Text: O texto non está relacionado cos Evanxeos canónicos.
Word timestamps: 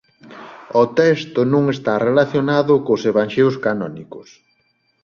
O 0.81 0.83
texto 0.99 1.39
non 1.53 1.63
está 1.75 1.93
relacionado 2.07 2.73
cos 2.85 3.01
Evanxeos 3.11 3.55
canónicos. 3.65 4.27